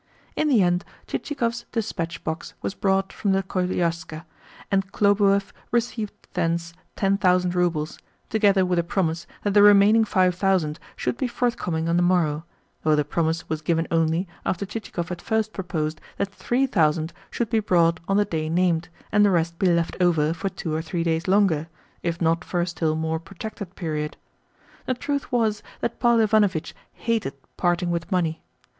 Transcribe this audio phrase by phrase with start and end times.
[0.35, 4.25] In the end Chichikov's dispatch box was brought from the koliaska,
[4.71, 10.33] and Khlobuev received thence ten thousand roubles, together with a promise that the remaining five
[10.33, 12.45] thousand should be forthcoming on the morrow;
[12.81, 17.51] though the promise was given only after Chichikov had first proposed that THREE thousand should
[17.51, 20.81] be brought on the day named, and the rest be left over for two or
[20.81, 21.67] three days longer,
[22.01, 24.17] if not for a still more protracted period.
[24.87, 28.41] The truth was that Paul Ivanovitch hated parting with money.